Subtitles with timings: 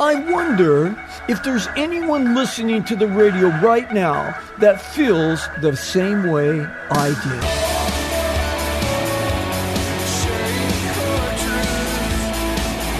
[0.00, 0.96] I wonder
[1.28, 7.08] if there's anyone listening to the radio right now that feels the same way I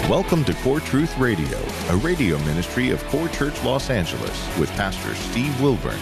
[0.03, 0.07] did.
[0.07, 1.57] Welcome to Core Truth Radio,
[1.89, 5.97] a radio ministry of Core Church Los Angeles with Pastor Steve Wilburn.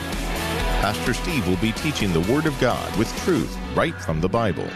[0.82, 4.68] Pastor Steve will be teaching the Word of God with truth right from the Bible.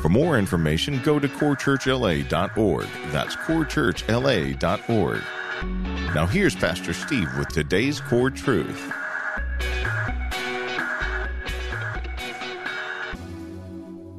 [0.00, 2.88] For more information, go to corechurchla.org.
[3.12, 5.22] That's corechurchla.org.
[5.62, 8.92] Now, here's Pastor Steve with today's core truth.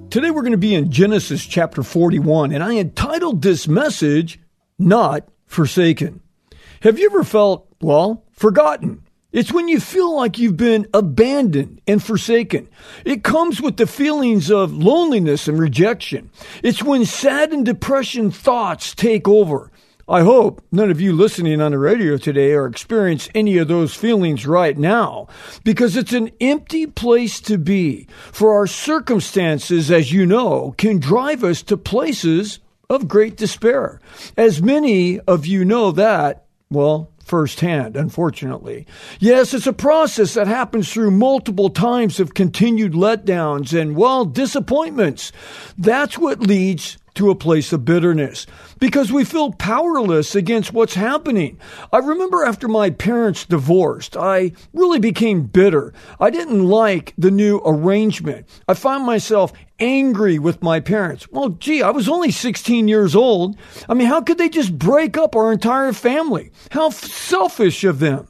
[0.10, 4.40] Today, we're going to be in Genesis chapter 41, and I entitled this message,
[4.78, 6.22] Not Forsaken.
[6.82, 9.04] Have you ever felt, well, forgotten?
[9.32, 12.68] It's when you feel like you've been abandoned and forsaken.
[13.06, 16.30] It comes with the feelings of loneliness and rejection.
[16.62, 19.72] It's when sad and depression thoughts take over.
[20.12, 23.96] I hope none of you listening on the radio today are experiencing any of those
[23.96, 25.30] feelings right now
[25.64, 28.10] because it's an empty place to be.
[28.34, 34.02] For our circumstances, as you know, can drive us to places of great despair.
[34.36, 38.86] As many of you know that, well, firsthand, unfortunately.
[39.22, 45.32] Yes, it's a process that happens through multiple times of continued letdowns and, well, disappointments.
[45.78, 48.46] That's what leads to a place of bitterness
[48.80, 51.60] because we feel powerless against what's happening.
[51.92, 55.94] I remember after my parents divorced, I really became bitter.
[56.20, 58.48] I didn't like the new arrangement.
[58.68, 61.28] I found myself angry with my parents.
[61.32, 63.58] Well, gee, I was only 16 years old.
[63.90, 66.52] I mean, how could they just break up our entire family?
[66.72, 68.28] How selfish of them.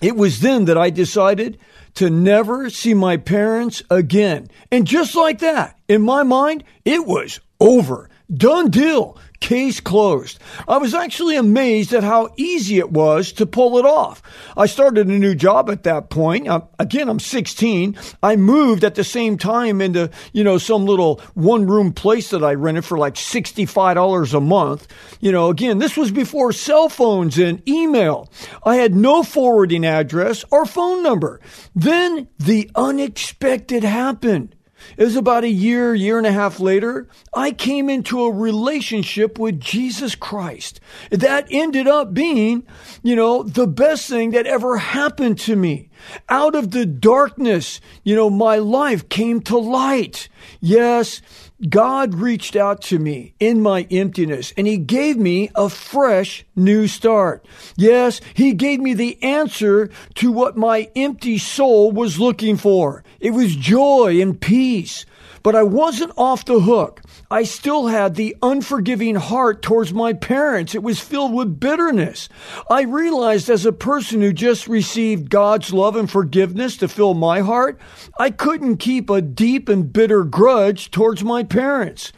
[0.00, 1.58] It was then that I decided
[1.94, 4.48] to never see my parents again.
[4.70, 8.08] And just like that, in my mind, it was over.
[8.32, 9.16] Done deal.
[9.40, 10.38] Case closed.
[10.66, 14.20] I was actually amazed at how easy it was to pull it off.
[14.56, 16.48] I started a new job at that point.
[16.48, 17.96] Uh, again, I'm 16.
[18.22, 22.42] I moved at the same time into, you know, some little one room place that
[22.42, 24.88] I rented for like $65 a month.
[25.20, 28.30] You know, again, this was before cell phones and email.
[28.64, 31.40] I had no forwarding address or phone number.
[31.76, 34.56] Then the unexpected happened.
[34.96, 39.60] Was about a year, year and a half later, I came into a relationship with
[39.60, 40.80] Jesus Christ.
[41.10, 42.66] That ended up being,
[43.02, 45.90] you know, the best thing that ever happened to me.
[46.28, 50.28] Out of the darkness, you know, my life came to light.
[50.60, 51.20] Yes,
[51.66, 56.86] God reached out to me in my emptiness and He gave me a fresh new
[56.86, 57.44] start.
[57.76, 63.02] Yes, He gave me the answer to what my empty soul was looking for.
[63.18, 65.04] It was joy and peace.
[65.48, 67.00] But I wasn't off the hook.
[67.30, 70.74] I still had the unforgiving heart towards my parents.
[70.74, 72.28] It was filled with bitterness.
[72.68, 77.40] I realized as a person who just received God's love and forgiveness to fill my
[77.40, 77.80] heart,
[78.18, 82.12] I couldn't keep a deep and bitter grudge towards my parents.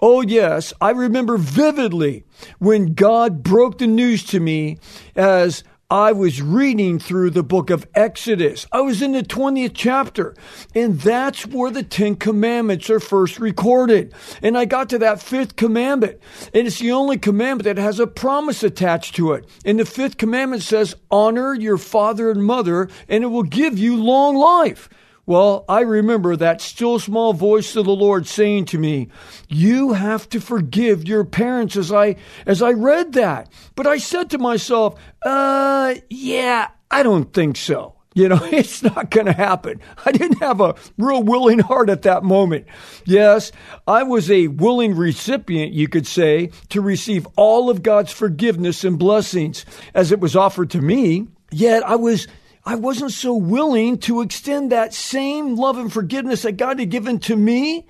[0.00, 2.22] Oh, yes, I remember vividly
[2.60, 4.78] when God broke the news to me
[5.16, 8.66] as I was reading through the book of Exodus.
[8.72, 10.34] I was in the 20th chapter,
[10.74, 14.12] and that's where the Ten Commandments are first recorded.
[14.42, 16.18] And I got to that fifth commandment,
[16.52, 19.48] and it's the only commandment that has a promise attached to it.
[19.64, 23.96] And the fifth commandment says, Honor your father and mother, and it will give you
[23.96, 24.88] long life.
[25.26, 29.08] Well, I remember that still small voice of the Lord saying to me,
[29.48, 32.14] "You have to forgive your parents." As I
[32.46, 34.94] as I read that, but I said to myself,
[35.24, 39.80] "Uh, yeah, I don't think so." You know, it's not going to happen.
[40.06, 42.66] I didn't have a real willing heart at that moment.
[43.04, 43.50] Yes,
[43.86, 48.98] I was a willing recipient, you could say, to receive all of God's forgiveness and
[48.98, 51.26] blessings as it was offered to me.
[51.50, 52.26] Yet I was
[52.66, 57.20] I wasn't so willing to extend that same love and forgiveness that God had given
[57.20, 57.86] to me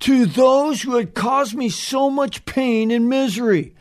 [0.00, 3.74] to those who had caused me so much pain and misery.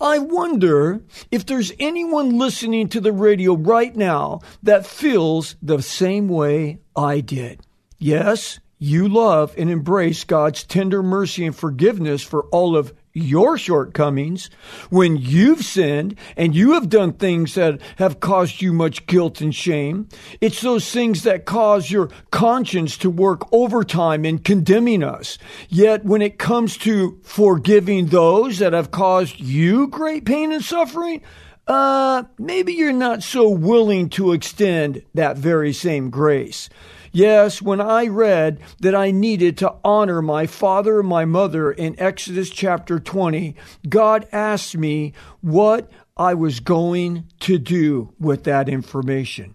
[0.00, 1.00] I wonder
[1.30, 7.20] if there's anyone listening to the radio right now that feels the same way I
[7.20, 7.60] did.
[7.96, 14.50] Yes, you love and embrace God's tender mercy and forgiveness for all of your shortcomings,
[14.90, 19.54] when you've sinned and you have done things that have caused you much guilt and
[19.54, 20.08] shame.
[20.40, 25.38] It's those things that cause your conscience to work overtime in condemning us.
[25.68, 31.22] Yet when it comes to forgiving those that have caused you great pain and suffering,
[31.66, 36.68] uh, maybe you're not so willing to extend that very same grace.
[37.14, 41.94] Yes, when I read that I needed to honor my father and my mother in
[41.96, 43.54] Exodus chapter 20,
[43.88, 49.54] God asked me what I was going to do with that information.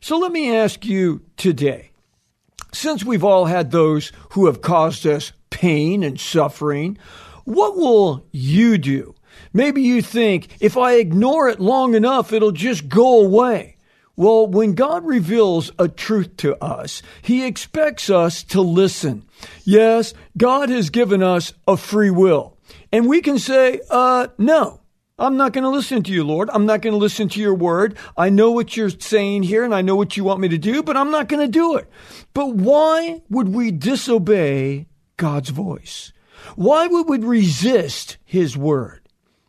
[0.00, 1.92] So let me ask you today
[2.72, 6.98] since we've all had those who have caused us pain and suffering,
[7.44, 9.14] what will you do?
[9.52, 13.75] Maybe you think if I ignore it long enough, it'll just go away.
[14.16, 19.24] Well, when God reveals a truth to us, He expects us to listen.
[19.64, 22.56] Yes, God has given us a free will.
[22.90, 24.80] And we can say, uh, no,
[25.18, 26.50] I'm not going to listen to you, Lord.
[26.52, 27.96] I'm not going to listen to your word.
[28.16, 30.82] I know what you're saying here and I know what you want me to do,
[30.82, 31.88] but I'm not going to do it.
[32.34, 36.12] But why would we disobey God's voice?
[36.54, 39.08] Why would we resist his word?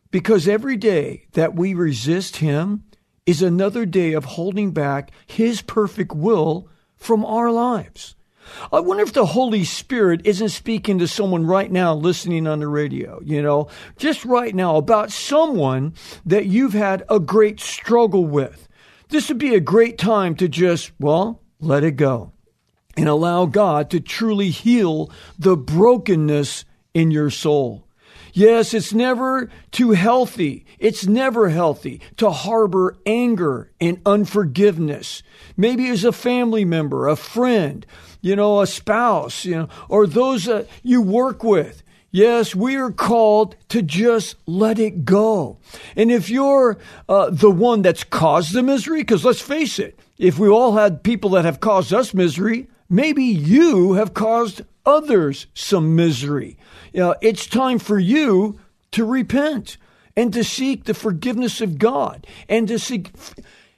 [0.10, 2.84] Because every day that we resist him,
[3.28, 8.16] is another day of holding back His perfect will from our lives.
[8.72, 12.68] I wonder if the Holy Spirit isn't speaking to someone right now listening on the
[12.68, 15.94] radio, you know, just right now about someone
[16.26, 18.68] that you've had a great struggle with.
[19.10, 22.32] This would be a great time to just, well, let it go
[22.96, 27.87] and allow God to truly heal the brokenness in your soul.
[28.38, 30.64] Yes, it's never too healthy.
[30.78, 35.24] It's never healthy to harbor anger and unforgiveness.
[35.58, 37.84] Maybe as a family member, a friend,
[38.22, 41.82] you know, a spouse, you know, or those that you work with.
[42.12, 45.58] Yes, we are called to just let it go.
[45.96, 46.78] And if you're
[47.10, 51.02] uh, the one that's caused the misery, because let's face it, if we all had
[51.02, 56.58] people that have caused us misery, maybe you have caused others some misery.
[56.94, 58.60] You know, it's time for you
[58.92, 59.78] to repent
[60.16, 63.12] and to seek the forgiveness of God and to seek,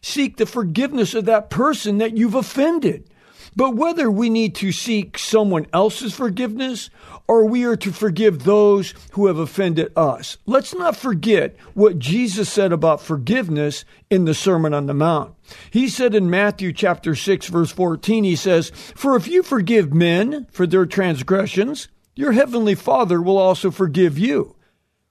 [0.02, 3.10] seek the forgiveness of that person that you've offended.
[3.56, 6.90] But whether we need to seek someone else's forgiveness
[7.28, 12.48] or we are to forgive those who have offended us, let's not forget what Jesus
[12.48, 15.34] said about forgiveness in the Sermon on the Mount.
[15.72, 20.48] He said in Matthew chapter 6 verse 14, he says, For if you forgive men
[20.52, 24.56] for their transgressions, your heavenly Father will also forgive you.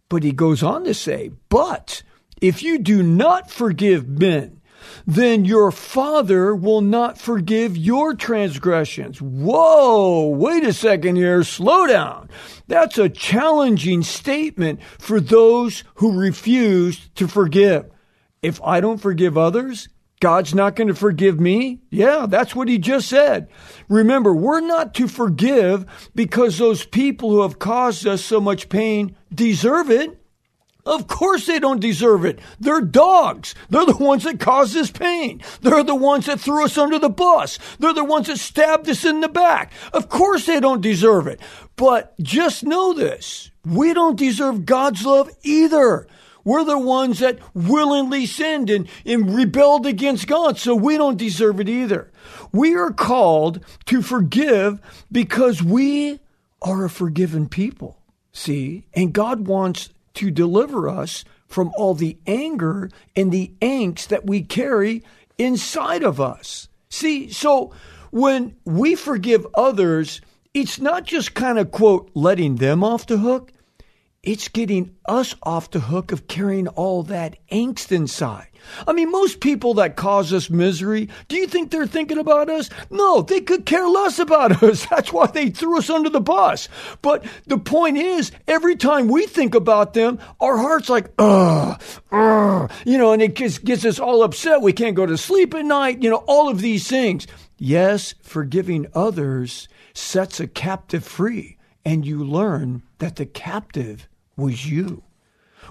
[0.09, 2.03] But he goes on to say, But
[2.41, 4.61] if you do not forgive men,
[5.07, 9.21] then your Father will not forgive your transgressions.
[9.21, 12.29] Whoa, wait a second here, slow down.
[12.67, 17.91] That's a challenging statement for those who refuse to forgive.
[18.43, 19.89] If I don't forgive others,
[20.21, 21.81] God's not going to forgive me?
[21.91, 23.49] Yeah, that's what he just said.
[23.89, 29.17] Remember, we're not to forgive because those people who have caused us so much pain
[29.33, 30.21] deserve it.
[30.85, 32.41] Of course they don't deserve it.
[32.59, 33.55] They're dogs.
[33.69, 35.43] They're the ones that caused this pain.
[35.61, 37.59] They're the ones that threw us under the bus.
[37.79, 39.73] They're the ones that stabbed us in the back.
[39.93, 41.41] Of course they don't deserve it.
[41.77, 43.51] But just know this.
[43.67, 46.09] We don't deserve God's love either.
[46.49, 51.61] We're the ones that willingly sinned and, and rebelled against God, so we don't deserve
[51.61, 52.11] it either.
[52.53, 54.81] We are called to forgive
[55.13, 56.21] because we
[56.63, 58.01] are a forgiven people.
[58.33, 58.87] See?
[58.95, 64.41] And God wants to deliver us from all the anger and the angst that we
[64.41, 65.05] carry
[65.37, 66.71] inside of us.
[66.89, 67.75] See, so
[68.11, 70.23] when we forgive others,
[70.55, 73.53] it's not just kind of, quote, letting them off the hook
[74.23, 78.49] it's getting us off the hook of carrying all that angst inside.
[78.87, 82.69] I mean, most people that cause us misery, do you think they're thinking about us?
[82.91, 84.85] No, they could care less about us.
[84.87, 86.69] That's why they threw us under the bus.
[87.01, 92.71] But the point is, every time we think about them, our heart's like, ugh, ugh,
[92.85, 94.63] you know, and it just gets us all upset.
[94.63, 97.29] We can't go to sleep at night, you know, all of these things.
[97.57, 101.58] Yes, forgiving others sets a captive free
[101.89, 105.03] and you learn that the captive was you.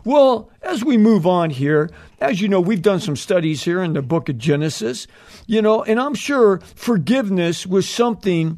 [0.04, 3.94] Well, as we move on here, as you know, we've done some studies here in
[3.94, 5.06] the book of Genesis,
[5.46, 8.58] you know, and I'm sure forgiveness was something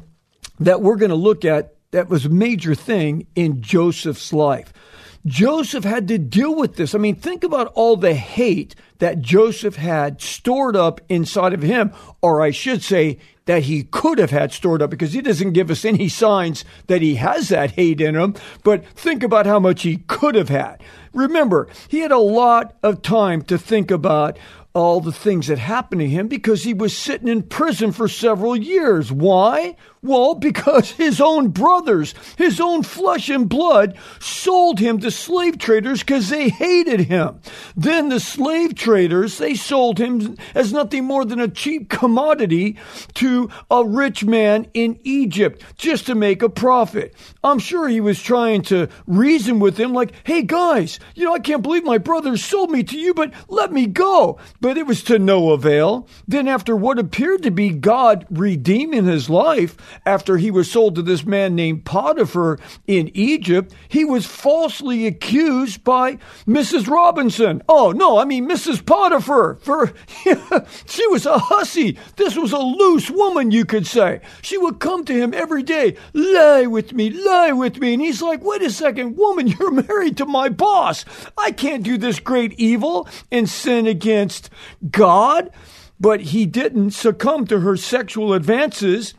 [0.58, 4.72] that we're going to look at that was a major thing in Joseph's life.
[5.26, 6.94] Joseph had to deal with this.
[6.94, 11.92] I mean, think about all the hate that Joseph had stored up inside of him,
[12.22, 15.70] or I should say, that he could have had stored up because he doesn't give
[15.70, 18.34] us any signs that he has that hate in him.
[18.62, 20.82] But think about how much he could have had.
[21.12, 24.38] Remember, he had a lot of time to think about
[24.72, 28.56] all the things that happened to him because he was sitting in prison for several
[28.56, 29.10] years.
[29.10, 29.74] Why?
[30.02, 36.00] Well, because his own brothers, his own flesh and blood, sold him to slave traders
[36.00, 37.40] because they hated him.
[37.76, 42.78] Then the slave traders, they sold him as nothing more than a cheap commodity
[43.14, 47.14] to a rich man in Egypt just to make a profit.
[47.44, 51.40] I'm sure he was trying to reason with him like, hey guys, you know, I
[51.40, 54.38] can't believe my brothers sold me to you, but let me go.
[54.62, 56.08] But it was to no avail.
[56.26, 61.02] Then after what appeared to be God redeeming his life, after he was sold to
[61.02, 66.88] this man named Potiphar in Egypt, he was falsely accused by Mrs.
[66.88, 67.62] Robinson.
[67.68, 68.84] Oh, no, I mean Mrs.
[68.84, 69.56] Potiphar.
[69.62, 69.92] For
[70.86, 71.98] she was a hussy.
[72.16, 74.20] This was a loose woman, you could say.
[74.42, 77.94] She would come to him every day, lie with me, lie with me.
[77.94, 81.04] And he's like, wait a second, woman, you're married to my boss.
[81.36, 84.50] I can't do this great evil and sin against
[84.90, 85.50] God.
[86.00, 89.12] But he didn't succumb to her sexual advances.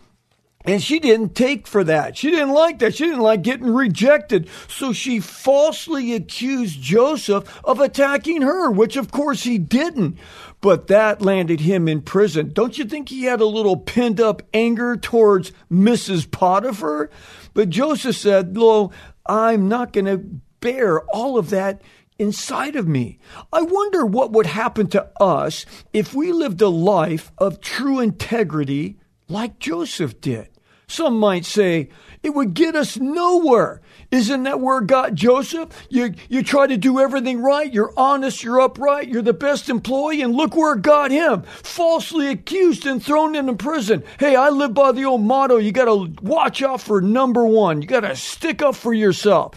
[0.63, 2.17] And she didn't take for that.
[2.17, 2.95] She didn't like that.
[2.95, 4.47] She didn't like getting rejected.
[4.67, 10.17] So she falsely accused Joseph of attacking her, which of course he didn't.
[10.61, 12.51] But that landed him in prison.
[12.53, 16.29] Don't you think he had a little pent up anger towards Mrs.
[16.29, 17.09] Potiphar?
[17.53, 18.91] But Joseph said, Lo,
[19.25, 20.17] I'm not going to
[20.59, 21.81] bear all of that
[22.19, 23.17] inside of me.
[23.51, 28.99] I wonder what would happen to us if we lived a life of true integrity
[29.27, 30.50] like Joseph did.
[30.91, 31.87] Some might say
[32.21, 33.81] it would get us nowhere.
[34.11, 35.69] Isn't that where God Joseph?
[35.89, 40.21] You you try to do everything right, you're honest, you're upright, you're the best employee,
[40.21, 41.43] and look where it got him.
[41.43, 44.03] Falsely accused and thrown into prison.
[44.19, 47.81] Hey, I live by the old motto, you gotta watch out for number one.
[47.81, 49.55] You gotta stick up for yourself.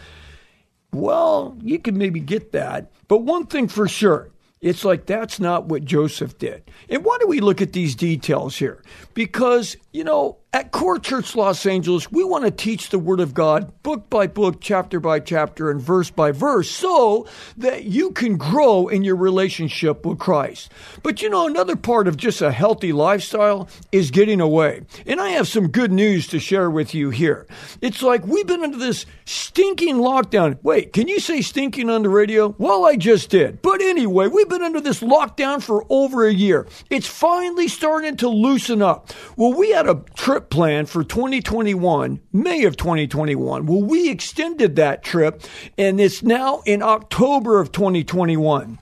[0.92, 2.92] Well, you can maybe get that.
[3.08, 6.70] But one thing for sure, it's like that's not what Joseph did.
[6.88, 8.82] And why do we look at these details here?
[9.12, 13.34] Because, you know, at Core Church Los Angeles, we want to teach the Word of
[13.34, 18.36] God book by book, chapter by chapter, and verse by verse so that you can
[18.36, 20.70] grow in your relationship with Christ.
[21.02, 24.82] But you know, another part of just a healthy lifestyle is getting away.
[25.06, 27.48] And I have some good news to share with you here.
[27.80, 30.58] It's like we've been under this stinking lockdown.
[30.62, 32.54] Wait, can you say stinking on the radio?
[32.58, 33.60] Well, I just did.
[33.60, 36.68] But anyway, we've been under this lockdown for over a year.
[36.90, 39.10] It's finally starting to loosen up.
[39.36, 43.66] Well, we had a trip trip plan for 2021, May of 2021.
[43.66, 45.42] Well, we extended that trip
[45.78, 48.78] and it's now in October of 2021.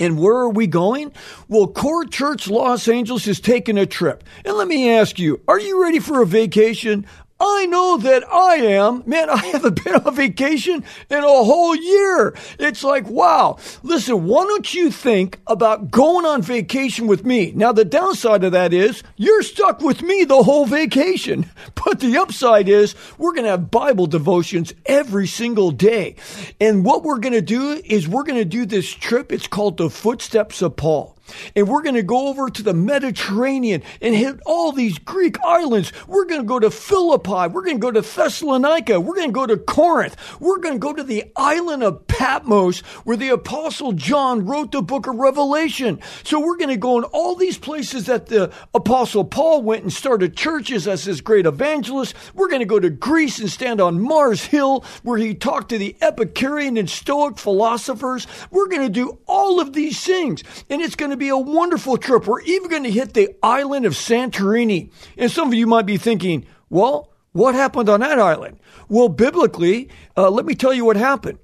[0.00, 1.12] And where are we going?
[1.48, 4.22] Well, Core Church Los Angeles is taking a trip.
[4.44, 7.06] And let me ask you, are you ready for a vacation?
[7.40, 9.04] I know that I am.
[9.06, 12.34] Man, I haven't been on vacation in a whole year.
[12.58, 13.58] It's like, wow.
[13.84, 17.52] Listen, why don't you think about going on vacation with me?
[17.54, 21.48] Now, the downside of that is you're stuck with me the whole vacation.
[21.84, 26.16] But the upside is we're going to have Bible devotions every single day.
[26.60, 29.32] And what we're going to do is we're going to do this trip.
[29.32, 31.17] It's called the Footsteps of Paul.
[31.54, 35.92] And we're going to go over to the Mediterranean and hit all these Greek islands.
[36.06, 37.52] We're going to go to Philippi.
[37.52, 39.00] We're going to go to Thessalonica.
[39.00, 40.16] We're going to go to Corinth.
[40.40, 44.82] We're going to go to the island of Patmos where the apostle John wrote the
[44.82, 46.00] book of Revelation.
[46.24, 49.92] So we're going to go in all these places that the apostle Paul went and
[49.92, 52.14] started churches as his great evangelist.
[52.34, 55.78] We're going to go to Greece and stand on Mars Hill where he talked to
[55.78, 58.26] the Epicurean and Stoic philosophers.
[58.50, 61.96] We're going to do all of these things and it's going to be a wonderful
[61.96, 62.26] trip.
[62.26, 64.90] We're even going to hit the island of Santorini.
[65.16, 68.58] And some of you might be thinking, well, what happened on that island?
[68.88, 71.38] Well, biblically, uh, let me tell you what happened.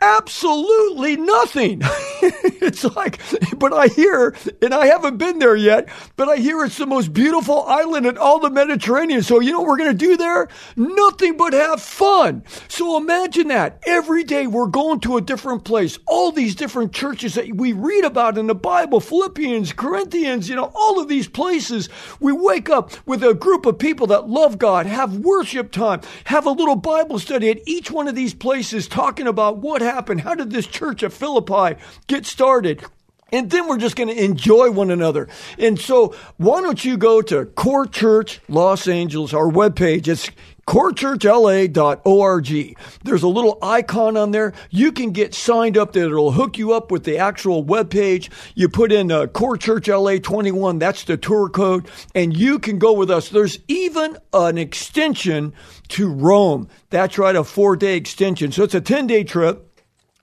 [0.00, 1.80] Absolutely nothing.
[2.22, 3.18] it's like,
[3.58, 7.14] but I hear, and I haven't been there yet, but I hear it's the most
[7.14, 9.22] beautiful island in all the Mediterranean.
[9.22, 10.48] So, you know what we're going to do there?
[10.76, 12.44] Nothing but have fun.
[12.68, 13.82] So imagine that.
[13.86, 15.98] Every day we're going to a different place.
[16.06, 20.70] All these different churches that we read about in the Bible, Philippians, Corinthians, you know,
[20.74, 21.88] all of these places.
[22.20, 26.44] We wake up with a group of people that love God, have worship time, have
[26.44, 30.20] a little Bible study at each one of these places talking about what happened?
[30.20, 32.84] How did this church of Philippi get started?
[33.32, 35.26] And then we're just going to enjoy one another.
[35.58, 40.06] And so why don't you go to Core Church Los Angeles, our webpage.
[40.06, 40.30] It's
[40.68, 42.76] corechurchla.org.
[43.02, 44.52] There's a little icon on there.
[44.70, 48.30] You can get signed up that it'll hook you up with the actual web page.
[48.54, 52.78] You put in uh, Core Church LA 21, that's the tour code, and you can
[52.78, 53.28] go with us.
[53.28, 55.52] There's even an extension
[55.88, 56.68] to Rome.
[56.90, 58.52] That's right, a four day extension.
[58.52, 59.65] So it's a 10 day trip.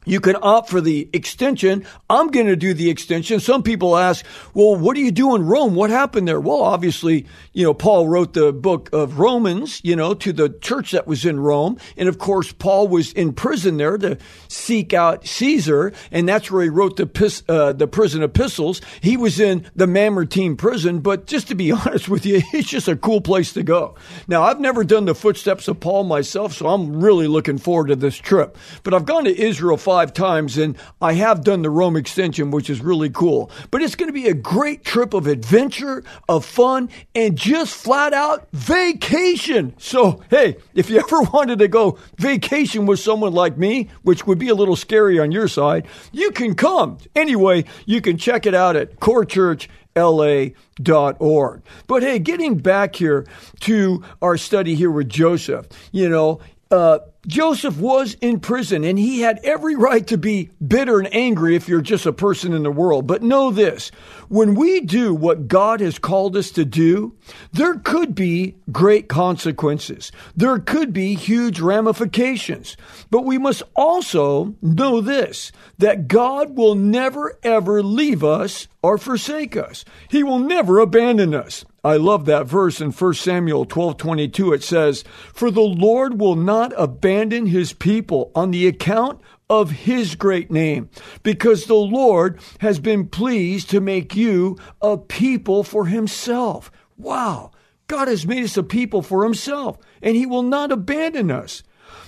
[0.05, 1.85] You can opt for the extension.
[2.09, 3.39] I'm going to do the extension.
[3.39, 5.75] Some people ask, well, what do you do in Rome?
[5.75, 6.39] What happened there?
[6.39, 10.91] Well, obviously, you know, Paul wrote the book of Romans, you know, to the church
[10.91, 11.77] that was in Rome.
[11.97, 14.17] And of course, Paul was in prison there to
[14.47, 15.93] seek out Caesar.
[16.11, 18.81] And that's where he wrote the, uh, the prison epistles.
[19.01, 20.99] He was in the Mamertine prison.
[20.99, 23.95] But just to be honest with you, it's just a cool place to go.
[24.27, 27.95] Now, I've never done the footsteps of Paul myself, so I'm really looking forward to
[27.95, 28.57] this trip.
[28.83, 32.67] But I've gone to Israel five times, and I have done the Rome extension, which
[32.67, 33.51] is really cool.
[33.69, 38.11] But it's going to be a great trip of adventure, of fun, and just flat
[38.11, 39.75] out vacation.
[39.77, 44.39] So, hey, if you ever wanted to go vacation with someone like me, which would
[44.39, 46.97] be a little scary on your side, you can come.
[47.15, 51.61] Anyway, you can check it out at corechurchla.org.
[51.85, 53.27] But hey, getting back here
[53.59, 56.39] to our study here with Joseph, you know,
[56.71, 61.55] uh, Joseph was in prison and he had every right to be bitter and angry
[61.55, 63.07] if you're just a person in the world.
[63.07, 63.91] But know this
[64.27, 67.15] when we do what God has called us to do,
[67.53, 70.11] there could be great consequences.
[70.35, 72.75] There could be huge ramifications.
[73.09, 79.55] But we must also know this that God will never ever leave us or forsake
[79.55, 79.85] us.
[80.09, 81.63] He will never abandon us.
[81.83, 86.73] I love that verse in 1 Samuel 12:22 it says, "For the Lord will not
[86.77, 90.89] abandon his people on the account of his great name,
[91.23, 97.51] because the Lord has been pleased to make you a people for himself." Wow.
[97.87, 101.63] God has made us a people for himself, and he will not abandon us.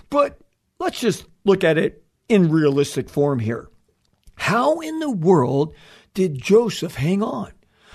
[0.10, 0.40] But
[0.80, 3.70] let's just look at it in realistic form here.
[4.36, 5.74] How in the world
[6.16, 7.52] did Joseph hang on?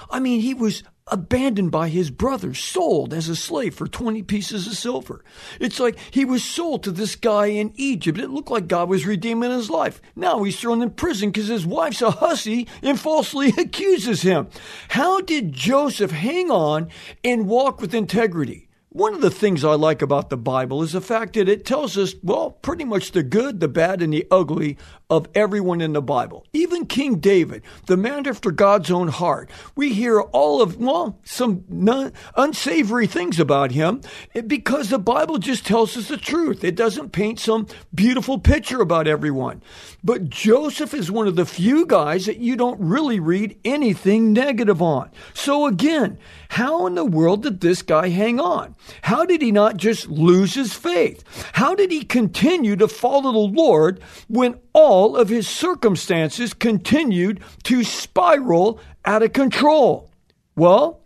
[0.08, 4.66] I mean, he was abandoned by his brothers, sold as a slave for 20 pieces
[4.66, 5.24] of silver.
[5.58, 8.18] It's like he was sold to this guy in Egypt.
[8.18, 10.00] It looked like God was redeeming his life.
[10.14, 14.48] Now he's thrown in prison because his wife's a hussy and falsely accuses him.
[14.88, 16.88] How did Joseph hang on
[17.24, 18.68] and walk with integrity?
[18.92, 21.96] One of the things I like about the Bible is the fact that it tells
[21.96, 24.78] us, well, pretty much the good, the bad, and the ugly
[25.10, 26.46] of everyone in the Bible.
[26.52, 29.50] Even King David, the man after God's own heart.
[29.74, 34.02] We hear all of, well, some non, unsavory things about him
[34.34, 36.62] eh, because the Bible just tells us the truth.
[36.62, 39.62] It doesn't paint some beautiful picture about everyone.
[40.04, 44.80] But Joseph is one of the few guys that you don't really read anything negative
[44.80, 45.10] on.
[45.34, 46.18] So again,
[46.50, 48.76] how in the world did this guy hang on?
[49.02, 51.24] How did he not just lose his faith?
[51.54, 57.84] How did he continue to follow the Lord when all of his circumstances continued to
[57.84, 60.10] spiral out of control?
[60.56, 61.00] Well,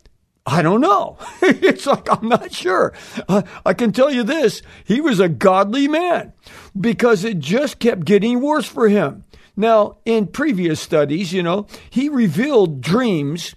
[0.46, 1.16] I don't know.
[1.42, 2.92] it's like, I'm not sure.
[3.28, 6.33] Uh, I can tell you this he was a godly man
[6.78, 9.24] because it just kept getting worse for him.
[9.57, 13.54] Now, in previous studies, you know, he revealed dreams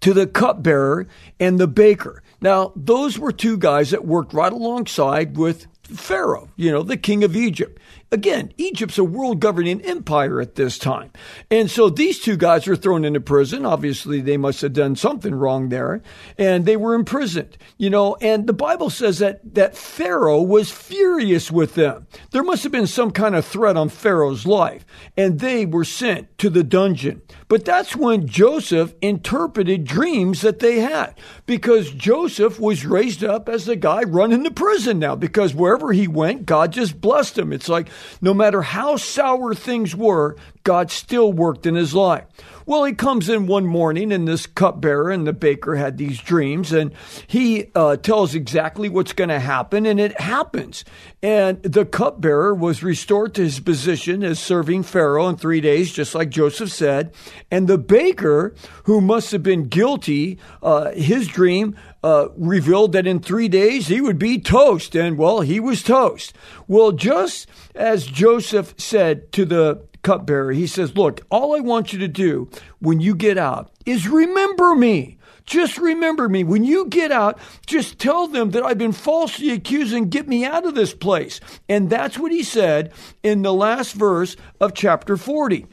[0.00, 1.06] to the cupbearer
[1.38, 2.22] and the baker.
[2.40, 7.22] Now, those were two guys that worked right alongside with Pharaoh, you know, the king
[7.22, 7.80] of Egypt.
[8.12, 11.10] Again, Egypt's a world governing empire at this time.
[11.50, 13.64] And so these two guys are thrown into prison.
[13.64, 16.02] Obviously, they must have done something wrong there.
[16.36, 21.50] And they were imprisoned, you know, and the Bible says that, that Pharaoh was furious
[21.50, 22.06] with them.
[22.32, 24.84] There must have been some kind of threat on Pharaoh's life.
[25.16, 27.22] And they were sent to the dungeon.
[27.48, 31.14] But that's when Joseph interpreted dreams that they had
[31.46, 36.08] because Joseph was raised up as the guy running the prison now because wherever he
[36.08, 37.52] went, God just blessed him.
[37.54, 37.88] It's like,
[38.20, 42.24] no matter how sour things were, God still worked in his life.
[42.64, 46.72] Well, he comes in one morning, and this cupbearer and the baker had these dreams,
[46.72, 46.92] and
[47.26, 50.84] he uh, tells exactly what's going to happen, and it happens.
[51.22, 56.14] And the cupbearer was restored to his position as serving Pharaoh in three days, just
[56.14, 57.12] like Joseph said.
[57.50, 63.20] And the baker, who must have been guilty, uh, his dream uh, revealed that in
[63.20, 64.94] three days he would be toast.
[64.94, 66.34] And well, he was toast.
[66.66, 71.98] Well, just as Joseph said to the cupbearer, he says, Look, all I want you
[72.00, 75.18] to do when you get out is remember me.
[75.44, 76.44] Just remember me.
[76.44, 80.44] When you get out, just tell them that I've been falsely accused and get me
[80.44, 81.40] out of this place.
[81.68, 82.92] And that's what he said
[83.24, 85.66] in the last verse of chapter 40.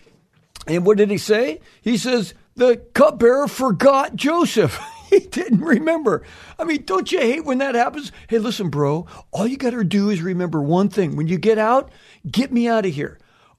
[0.66, 1.62] And what did he say?
[1.82, 4.80] He says, the cupbearer forgot Joseph.
[5.20, 6.24] he didn't remember.
[6.58, 8.12] I mean, don't you hate when that happens?
[8.28, 11.16] Hey, listen, bro, all you got to do is remember one thing.
[11.16, 11.90] When you get out,
[12.30, 13.18] get me out of here.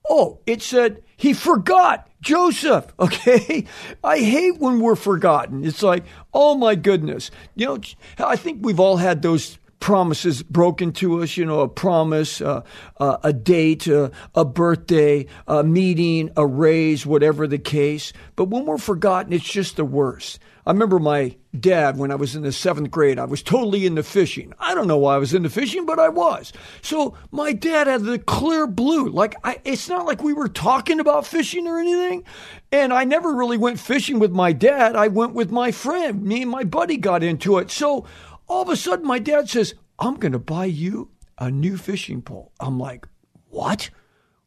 [0.09, 2.93] Oh, it said he forgot Joseph.
[2.99, 3.65] Okay.
[4.03, 5.65] I hate when we're forgotten.
[5.65, 7.31] It's like, oh my goodness.
[7.55, 7.79] You know,
[8.19, 12.61] I think we've all had those promises broken to us, you know, a promise, uh,
[12.99, 18.13] uh, a date, uh, a birthday, a meeting, a raise, whatever the case.
[18.37, 20.39] But when we're forgotten, it's just the worst.
[20.65, 23.17] I remember my dad when I was in the seventh grade.
[23.17, 24.53] I was totally into fishing.
[24.59, 26.53] I don't know why I was into fishing, but I was.
[26.83, 29.09] So my dad had the clear blue.
[29.09, 32.23] Like I, it's not like we were talking about fishing or anything.
[32.71, 34.95] And I never really went fishing with my dad.
[34.95, 36.23] I went with my friend.
[36.23, 37.71] Me and my buddy got into it.
[37.71, 38.05] So
[38.51, 42.21] all of a sudden, my dad says, I'm going to buy you a new fishing
[42.21, 42.51] pole.
[42.59, 43.07] I'm like,
[43.49, 43.89] what?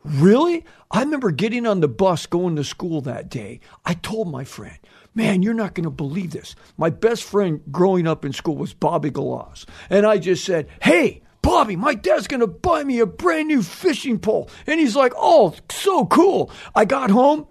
[0.04, 0.66] Really?
[0.90, 3.60] I remember getting on the bus going to school that day.
[3.82, 4.76] I told my friend,
[5.14, 6.54] man, you're not going to believe this.
[6.76, 9.64] My best friend growing up in school was Bobby Galas.
[9.88, 13.62] And I just said, hey, Bobby, my dad's going to buy me a brand new
[13.62, 14.50] fishing pole.
[14.66, 16.50] And he's like, oh, so cool.
[16.74, 17.46] I got home.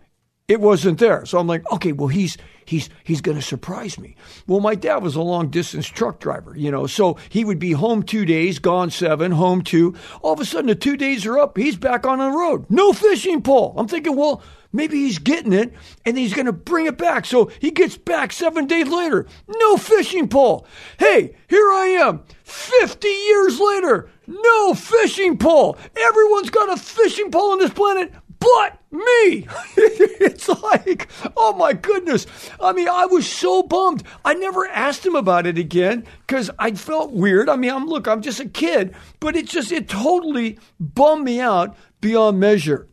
[0.49, 1.25] It wasn't there.
[1.25, 4.17] So I'm like, okay, well, he's he's he's going to surprise me.
[4.45, 7.71] Well, my dad was a long distance truck driver, you know, so he would be
[7.71, 9.95] home two days, gone seven, home two.
[10.21, 11.57] All of a sudden, the two days are up.
[11.57, 12.65] He's back on the road.
[12.69, 13.73] No fishing pole.
[13.77, 15.73] I'm thinking, well, maybe he's getting it
[16.05, 17.25] and he's going to bring it back.
[17.25, 19.25] So he gets back seven days later.
[19.47, 20.67] No fishing pole.
[20.99, 24.09] Hey, here I am, 50 years later.
[24.27, 25.77] No fishing pole.
[25.95, 29.47] Everyone's got a fishing pole on this planet but me.
[29.77, 32.27] it's like, oh my goodness.
[32.59, 34.03] I mean, I was so bummed.
[34.25, 37.49] I never asked him about it again because I felt weird.
[37.49, 41.39] I mean, I'm look, I'm just a kid, but it just it totally bummed me
[41.39, 42.87] out beyond measure.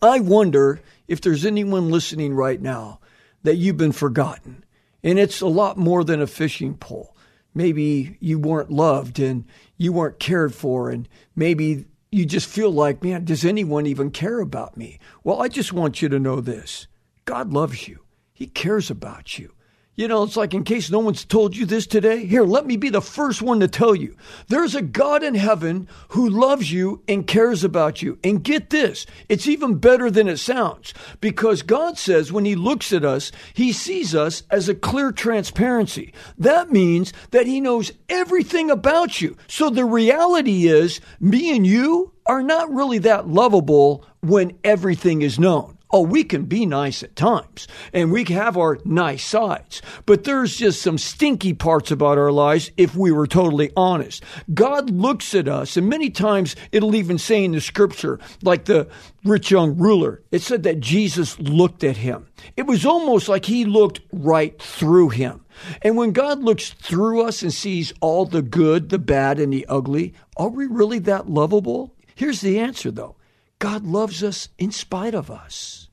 [0.00, 3.00] I wonder if there's anyone listening right now
[3.42, 4.64] that you've been forgotten.
[5.02, 7.16] And it's a lot more than a fishing pole.
[7.54, 9.44] Maybe you weren't loved and
[9.76, 14.40] you weren't cared for, and maybe you just feel like, man, does anyone even care
[14.40, 14.98] about me?
[15.24, 16.86] Well, I just want you to know this
[17.24, 18.00] God loves you,
[18.32, 19.52] He cares about you.
[19.98, 22.76] You know, it's like in case no one's told you this today, here, let me
[22.76, 24.14] be the first one to tell you.
[24.46, 28.16] There's a God in heaven who loves you and cares about you.
[28.22, 32.92] And get this, it's even better than it sounds because God says when He looks
[32.92, 36.14] at us, He sees us as a clear transparency.
[36.38, 39.36] That means that He knows everything about you.
[39.48, 45.40] So the reality is, me and you are not really that lovable when everything is
[45.40, 45.77] known.
[45.90, 50.56] Oh, we can be nice at times and we have our nice sides, but there's
[50.56, 54.22] just some stinky parts about our lives if we were totally honest.
[54.52, 58.88] God looks at us, and many times it'll even say in the scripture, like the
[59.24, 62.28] rich young ruler, it said that Jesus looked at him.
[62.56, 65.44] It was almost like he looked right through him.
[65.82, 69.66] And when God looks through us and sees all the good, the bad, and the
[69.68, 71.94] ugly, are we really that lovable?
[72.14, 73.16] Here's the answer though
[73.58, 75.88] God loves us in spite of us.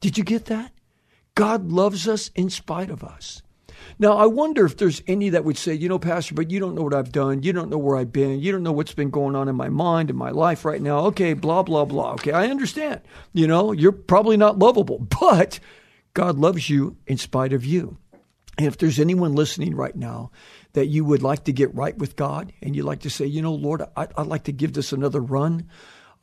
[0.00, 0.72] Did you get that?
[1.34, 3.42] God loves us in spite of us.
[3.98, 6.74] Now, I wonder if there's any that would say, you know, Pastor, but you don't
[6.74, 7.42] know what I've done.
[7.42, 8.40] You don't know where I've been.
[8.40, 11.00] You don't know what's been going on in my mind, in my life right now.
[11.06, 12.12] Okay, blah, blah, blah.
[12.12, 13.00] Okay, I understand.
[13.32, 15.60] You know, you're probably not lovable, but
[16.14, 17.98] God loves you in spite of you.
[18.58, 20.30] And if there's anyone listening right now
[20.74, 23.40] that you would like to get right with God and you'd like to say, you
[23.40, 25.68] know, Lord, I, would like to give this another run.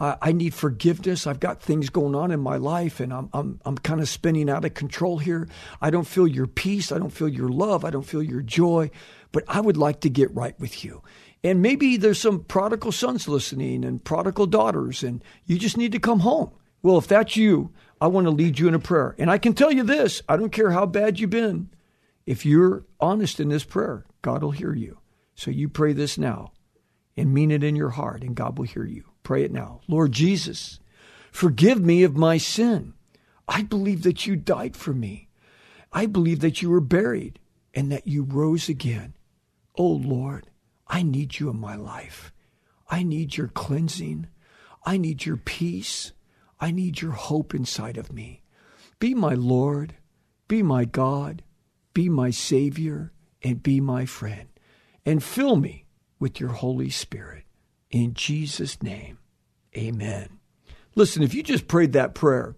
[0.01, 1.27] I need forgiveness.
[1.27, 4.49] I've got things going on in my life and I'm, I'm, I'm kind of spinning
[4.49, 5.49] out of control here.
[5.81, 6.93] I don't feel your peace.
[6.93, 7.83] I don't feel your love.
[7.83, 8.91] I don't feel your joy,
[9.33, 11.03] but I would like to get right with you.
[11.43, 15.99] And maybe there's some prodigal sons listening and prodigal daughters, and you just need to
[15.99, 16.51] come home.
[16.81, 19.15] Well, if that's you, I want to lead you in a prayer.
[19.17, 21.69] And I can tell you this I don't care how bad you've been.
[22.25, 24.99] If you're honest in this prayer, God will hear you.
[25.35, 26.51] So you pray this now
[27.17, 29.03] and mean it in your heart, and God will hear you.
[29.23, 29.81] Pray it now.
[29.87, 30.79] Lord Jesus,
[31.31, 32.93] forgive me of my sin.
[33.47, 35.29] I believe that you died for me.
[35.91, 37.39] I believe that you were buried
[37.73, 39.13] and that you rose again.
[39.77, 40.49] Oh Lord,
[40.87, 42.31] I need you in my life.
[42.89, 44.27] I need your cleansing.
[44.85, 46.11] I need your peace.
[46.59, 48.43] I need your hope inside of me.
[48.99, 49.95] Be my Lord.
[50.47, 51.43] Be my God.
[51.93, 53.13] Be my Savior.
[53.43, 54.49] And be my friend.
[55.05, 55.85] And fill me
[56.19, 57.45] with your Holy Spirit.
[57.91, 59.17] In Jesus' name,
[59.75, 60.39] amen.
[60.95, 62.55] Listen, if you just prayed that prayer,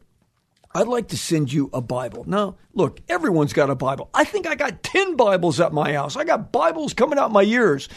[0.74, 2.24] I'd like to send you a Bible.
[2.26, 4.10] Now, look, everyone's got a Bible.
[4.14, 6.16] I think I got 10 Bibles at my house.
[6.16, 7.90] I got Bibles coming out my ears.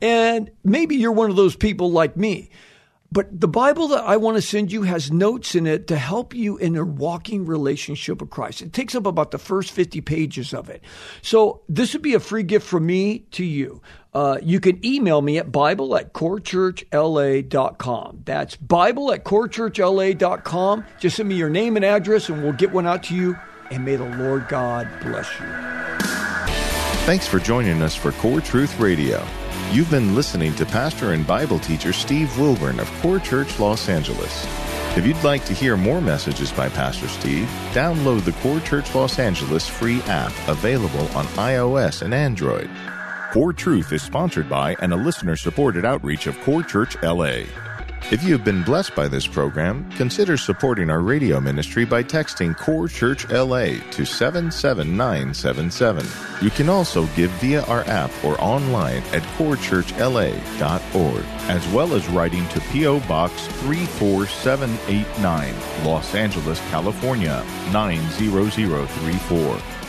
[0.00, 2.50] And maybe you're one of those people like me.
[3.12, 6.34] But the Bible that I want to send you has notes in it to help
[6.34, 8.62] you in a walking relationship with Christ.
[8.62, 10.82] It takes up about the first 50 pages of it.
[11.20, 13.82] So this would be a free gift from me to you.
[14.14, 18.22] Uh, you can email me at Bible at corechurchla.com.
[18.24, 20.84] That's Bible at corechurchla.com.
[20.98, 23.36] Just send me your name and address and we'll get one out to you.
[23.70, 25.44] And may the Lord God bless you.
[27.04, 29.22] Thanks for joining us for Core Truth Radio.
[29.72, 34.46] You've been listening to pastor and Bible teacher Steve Wilburn of Core Church Los Angeles.
[34.96, 39.18] If you'd like to hear more messages by Pastor Steve, download the Core Church Los
[39.18, 42.68] Angeles free app available on iOS and Android.
[43.32, 47.44] Core Truth is sponsored by and a listener supported outreach of Core Church LA.
[48.10, 52.54] If you have been blessed by this program, consider supporting our radio ministry by texting
[52.54, 56.06] Core Church LA to 77977.
[56.42, 62.46] You can also give via our app or online at corechurchla.org, as well as writing
[62.48, 63.00] to P.O.
[63.00, 65.54] Box 34789,
[65.86, 69.81] Los Angeles, California 90034.